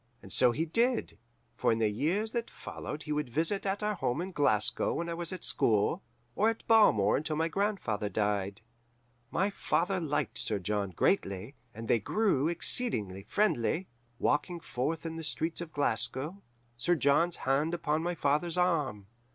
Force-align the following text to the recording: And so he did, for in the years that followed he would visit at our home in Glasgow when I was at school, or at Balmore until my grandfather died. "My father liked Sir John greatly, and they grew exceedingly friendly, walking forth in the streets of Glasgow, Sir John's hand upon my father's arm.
And 0.23 0.33
so 0.33 0.51
he 0.51 0.65
did, 0.65 1.19
for 1.55 1.71
in 1.71 1.77
the 1.77 1.87
years 1.87 2.31
that 2.31 2.49
followed 2.49 3.03
he 3.03 3.11
would 3.11 3.29
visit 3.29 3.67
at 3.67 3.83
our 3.83 3.93
home 3.93 4.19
in 4.19 4.31
Glasgow 4.31 4.95
when 4.95 5.07
I 5.07 5.13
was 5.13 5.31
at 5.31 5.45
school, 5.45 6.01
or 6.35 6.49
at 6.49 6.65
Balmore 6.67 7.17
until 7.17 7.35
my 7.35 7.47
grandfather 7.47 8.09
died. 8.09 8.61
"My 9.29 9.51
father 9.51 9.99
liked 9.99 10.39
Sir 10.39 10.57
John 10.57 10.89
greatly, 10.89 11.53
and 11.71 11.87
they 11.87 11.99
grew 11.99 12.47
exceedingly 12.47 13.21
friendly, 13.21 13.89
walking 14.17 14.59
forth 14.59 15.05
in 15.05 15.17
the 15.17 15.23
streets 15.23 15.61
of 15.61 15.71
Glasgow, 15.71 16.41
Sir 16.75 16.95
John's 16.95 17.35
hand 17.35 17.75
upon 17.75 18.01
my 18.01 18.15
father's 18.15 18.57
arm. 18.57 19.05